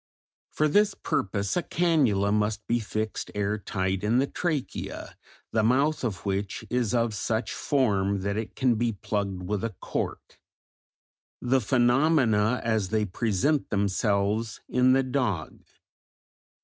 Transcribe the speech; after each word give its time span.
For 0.49 0.67
this 0.67 0.95
purpose 0.95 1.55
a 1.55 1.61
cannula 1.61 2.33
must 2.33 2.65
be 2.65 2.79
fixed 2.79 3.29
air 3.35 3.59
tight 3.59 4.03
in 4.03 4.17
the 4.17 4.25
trachea, 4.25 5.15
the 5.51 5.61
mouth 5.61 6.03
of 6.03 6.25
which 6.25 6.65
is 6.71 6.95
of 6.95 7.13
such 7.13 7.53
form 7.53 8.21
that 8.21 8.35
it 8.35 8.55
can 8.55 8.73
be 8.73 8.93
plugged 8.93 9.43
with 9.43 9.63
a 9.63 9.75
cork.... 9.79 10.39
The 11.39 11.61
phenomena 11.61 12.61
as 12.63 12.89
they 12.89 13.05
present 13.05 13.69
themselves 13.69 14.59
in 14.67 14.93
the 14.93 15.03
dog. 15.03 15.59